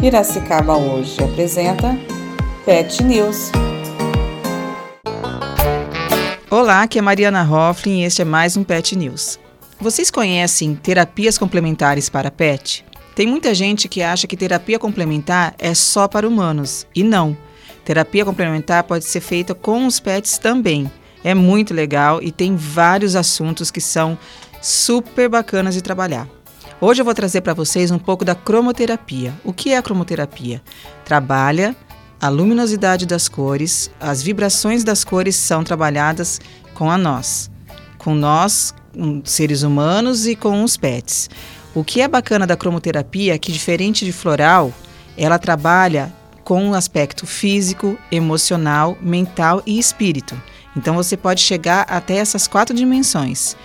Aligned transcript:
Piracicaba 0.00 0.76
hoje 0.76 1.20
apresenta 1.24 1.98
Pet 2.64 3.02
News. 3.02 3.50
Olá, 6.48 6.82
aqui 6.82 7.00
é 7.00 7.02
Mariana 7.02 7.42
Hofflin 7.42 8.02
e 8.02 8.04
este 8.04 8.22
é 8.22 8.24
mais 8.24 8.56
um 8.56 8.62
Pet 8.62 8.94
News. 8.94 9.40
Vocês 9.80 10.08
conhecem 10.08 10.76
terapias 10.76 11.36
complementares 11.36 12.08
para 12.08 12.30
pet? 12.30 12.84
Tem 13.16 13.26
muita 13.26 13.52
gente 13.52 13.88
que 13.88 14.00
acha 14.00 14.28
que 14.28 14.36
terapia 14.36 14.78
complementar 14.78 15.56
é 15.58 15.74
só 15.74 16.06
para 16.06 16.28
humanos, 16.28 16.86
e 16.94 17.02
não. 17.02 17.36
Terapia 17.84 18.24
complementar 18.24 18.84
pode 18.84 19.04
ser 19.04 19.20
feita 19.20 19.52
com 19.52 19.84
os 19.84 19.98
pets 19.98 20.38
também. 20.38 20.88
É 21.24 21.34
muito 21.34 21.74
legal 21.74 22.22
e 22.22 22.30
tem 22.30 22.54
vários 22.54 23.16
assuntos 23.16 23.68
que 23.68 23.80
são 23.80 24.16
super 24.62 25.28
bacanas 25.28 25.74
de 25.74 25.82
trabalhar. 25.82 26.28
Hoje 26.80 27.00
eu 27.00 27.04
vou 27.04 27.12
trazer 27.14 27.40
para 27.40 27.54
vocês 27.54 27.90
um 27.90 27.98
pouco 27.98 28.24
da 28.24 28.36
cromoterapia. 28.36 29.34
O 29.42 29.52
que 29.52 29.70
é 29.70 29.76
a 29.76 29.82
cromoterapia? 29.82 30.62
Trabalha 31.04 31.74
a 32.20 32.28
luminosidade 32.28 33.04
das 33.04 33.28
cores, 33.28 33.90
as 33.98 34.22
vibrações 34.22 34.84
das 34.84 35.02
cores 35.02 35.34
são 35.34 35.64
trabalhadas 35.64 36.40
com 36.74 36.88
a 36.88 36.96
nós, 36.96 37.50
com 37.98 38.14
nós, 38.14 38.72
seres 39.24 39.62
humanos 39.64 40.28
e 40.28 40.36
com 40.36 40.62
os 40.62 40.76
pets. 40.76 41.28
O 41.74 41.82
que 41.82 42.00
é 42.00 42.06
bacana 42.06 42.46
da 42.46 42.56
cromoterapia 42.56 43.34
é 43.34 43.38
que, 43.38 43.50
diferente 43.50 44.04
de 44.04 44.12
floral, 44.12 44.72
ela 45.16 45.36
trabalha 45.36 46.14
com 46.44 46.62
um 46.62 46.74
aspecto 46.74 47.26
físico, 47.26 47.98
emocional, 48.10 48.96
mental 49.00 49.64
e 49.66 49.80
espírito. 49.80 50.40
Então 50.76 50.94
você 50.94 51.16
pode 51.16 51.40
chegar 51.40 51.86
até 51.88 52.18
essas 52.18 52.46
quatro 52.46 52.74
dimensões. 52.74 53.56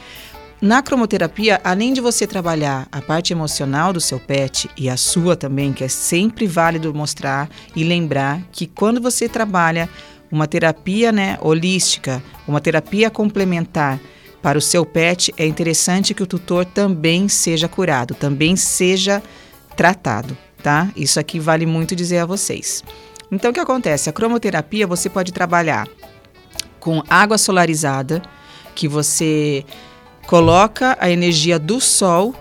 Na 0.64 0.82
cromoterapia, 0.82 1.60
além 1.62 1.92
de 1.92 2.00
você 2.00 2.26
trabalhar 2.26 2.88
a 2.90 3.02
parte 3.02 3.34
emocional 3.34 3.92
do 3.92 4.00
seu 4.00 4.18
pet 4.18 4.70
e 4.78 4.90
a 4.90 4.96
sua 4.96 5.36
também, 5.36 5.74
que 5.74 5.84
é 5.84 5.90
sempre 5.90 6.48
válido 6.48 6.94
mostrar 6.94 7.50
e 7.76 7.84
lembrar 7.84 8.42
que 8.50 8.66
quando 8.66 9.02
você 9.02 9.28
trabalha 9.28 9.90
uma 10.32 10.48
terapia 10.48 11.12
né, 11.12 11.38
holística, 11.42 12.24
uma 12.48 12.62
terapia 12.62 13.10
complementar 13.10 14.00
para 14.42 14.58
o 14.58 14.62
seu 14.62 14.86
pet, 14.86 15.34
é 15.36 15.46
interessante 15.46 16.14
que 16.14 16.24
o 16.24 16.28
tutor 16.28 16.64
também 16.64 17.28
seja 17.28 17.68
curado, 17.68 18.16
também 18.16 18.56
seja 18.56 19.22
tratado, 19.76 20.38
tá? 20.64 20.90
Isso 20.96 21.20
aqui 21.20 21.42
vale 21.42 21.66
muito 21.66 21.94
dizer 21.94 22.20
a 22.20 22.26
vocês. 22.26 22.86
Então, 23.30 23.52
o 23.52 23.54
que 23.54 23.60
acontece? 23.60 24.10
A 24.10 24.14
cromoterapia 24.14 24.88
você 24.88 25.10
pode 25.10 25.34
trabalhar 25.34 25.90
com 26.80 27.04
água 27.10 27.38
solarizada, 27.38 28.22
que 28.74 28.88
você 28.88 29.66
Coloca 30.34 30.98
a 31.00 31.12
energia 31.12 31.60
do 31.60 31.80
sol 31.80 32.34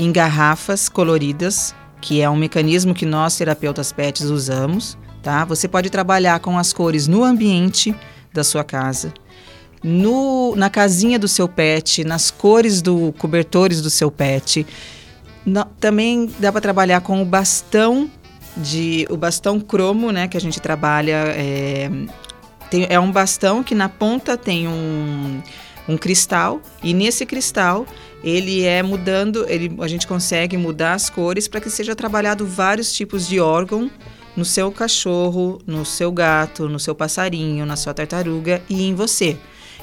em 0.00 0.10
garrafas 0.10 0.88
coloridas, 0.88 1.72
que 2.00 2.20
é 2.20 2.28
um 2.28 2.34
mecanismo 2.34 2.92
que 2.92 3.06
nós 3.06 3.36
terapeutas 3.36 3.92
pets 3.92 4.24
usamos, 4.24 4.98
tá? 5.22 5.44
Você 5.44 5.68
pode 5.68 5.88
trabalhar 5.88 6.40
com 6.40 6.58
as 6.58 6.72
cores 6.72 7.06
no 7.06 7.22
ambiente 7.22 7.94
da 8.34 8.42
sua 8.42 8.64
casa, 8.64 9.14
no, 9.80 10.56
na 10.56 10.68
casinha 10.68 11.20
do 11.20 11.28
seu 11.28 11.46
pet, 11.46 12.02
nas 12.02 12.32
cores 12.32 12.82
do 12.82 13.14
cobertores 13.16 13.80
do 13.80 13.90
seu 13.90 14.10
pet. 14.10 14.66
No, 15.44 15.64
também 15.78 16.28
dá 16.40 16.50
para 16.50 16.60
trabalhar 16.60 17.00
com 17.00 17.22
o 17.22 17.24
bastão 17.24 18.10
de 18.56 19.06
o 19.08 19.16
bastão 19.16 19.60
cromo, 19.60 20.10
né, 20.10 20.26
que 20.26 20.36
a 20.36 20.40
gente 20.40 20.60
trabalha 20.60 21.26
é, 21.28 21.88
tem, 22.70 22.86
é 22.90 22.98
um 22.98 23.12
bastão 23.12 23.62
que 23.62 23.74
na 23.74 23.88
ponta 23.88 24.36
tem 24.36 24.66
um 24.66 25.40
um 25.88 25.96
cristal 25.96 26.60
e 26.82 26.92
nesse 26.92 27.24
cristal 27.24 27.86
ele 28.24 28.64
é 28.64 28.82
mudando, 28.82 29.46
ele, 29.48 29.76
a 29.80 29.86
gente 29.86 30.06
consegue 30.06 30.56
mudar 30.56 30.94
as 30.94 31.08
cores 31.08 31.46
para 31.46 31.60
que 31.60 31.70
seja 31.70 31.94
trabalhado 31.94 32.46
vários 32.46 32.92
tipos 32.92 33.28
de 33.28 33.38
órgão 33.38 33.90
no 34.36 34.44
seu 34.44 34.70
cachorro, 34.70 35.60
no 35.66 35.84
seu 35.84 36.12
gato, 36.12 36.68
no 36.68 36.78
seu 36.78 36.94
passarinho, 36.94 37.64
na 37.64 37.76
sua 37.76 37.94
tartaruga 37.94 38.62
e 38.68 38.82
em 38.82 38.94
você. 38.94 39.36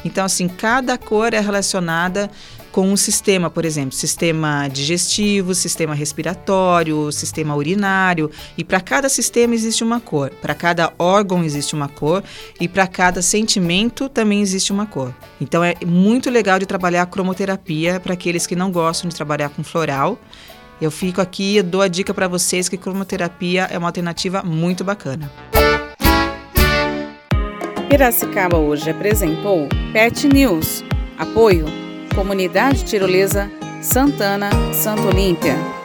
Então, 0.05 0.25
assim, 0.25 0.47
cada 0.47 0.97
cor 0.97 1.33
é 1.33 1.39
relacionada 1.39 2.29
com 2.73 2.91
um 2.91 2.97
sistema, 2.97 3.51
por 3.51 3.65
exemplo, 3.65 3.91
sistema 3.91 4.67
digestivo, 4.67 5.53
sistema 5.53 5.93
respiratório, 5.93 7.11
sistema 7.11 7.55
urinário, 7.55 8.31
e 8.57 8.63
para 8.63 8.81
cada 8.81 9.07
sistema 9.07 9.53
existe 9.53 9.83
uma 9.83 9.99
cor, 9.99 10.31
para 10.41 10.55
cada 10.55 10.91
órgão 10.97 11.43
existe 11.43 11.75
uma 11.75 11.87
cor 11.87 12.23
e 12.59 12.67
para 12.67 12.87
cada 12.87 13.21
sentimento 13.21 14.09
também 14.09 14.41
existe 14.41 14.73
uma 14.73 14.87
cor. 14.87 15.13
Então 15.39 15.63
é 15.63 15.75
muito 15.85 16.31
legal 16.31 16.57
de 16.57 16.65
trabalhar 16.65 17.03
a 17.03 17.05
cromoterapia 17.05 17.99
para 17.99 18.13
aqueles 18.13 18.47
que 18.47 18.55
não 18.55 18.71
gostam 18.71 19.07
de 19.07 19.15
trabalhar 19.15 19.49
com 19.49 19.63
floral. 19.63 20.17
Eu 20.81 20.89
fico 20.89 21.21
aqui 21.21 21.57
e 21.57 21.61
dou 21.61 21.81
a 21.81 21.87
dica 21.87 22.11
para 22.11 22.27
vocês 22.27 22.67
que 22.67 22.75
cromoterapia 22.75 23.67
é 23.69 23.77
uma 23.77 23.87
alternativa 23.87 24.41
muito 24.41 24.83
bacana. 24.83 25.31
Piracicaba 27.87 28.57
hoje 28.57 28.89
apresentou 28.89 29.69
Pet 29.93 30.27
News. 30.27 30.83
Apoio 31.19 31.82
Comunidade 32.13 32.85
Tirolesa 32.85 33.49
Santana, 33.81 34.49
Santo 34.73 35.07
Olímpia. 35.07 35.82